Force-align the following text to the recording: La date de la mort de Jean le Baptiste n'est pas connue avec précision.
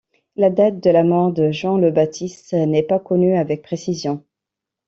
La 0.35 0.49
date 0.49 0.79
de 0.83 0.89
la 0.89 1.03
mort 1.03 1.31
de 1.31 1.51
Jean 1.51 1.77
le 1.77 1.91
Baptiste 1.91 2.53
n'est 2.53 2.81
pas 2.81 2.97
connue 2.97 3.37
avec 3.37 3.61
précision. 3.61 4.25